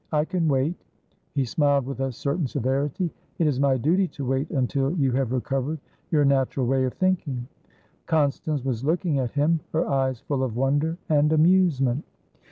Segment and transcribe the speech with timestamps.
[0.11, 0.75] I can wait."
[1.35, 3.11] He smiled with a certain severity.
[3.37, 5.77] "It is my duty to wait until you have recovered
[6.09, 7.47] your natural way of thinking."
[8.07, 12.03] Constance was looking at him, her eyes full of wonder and amusement.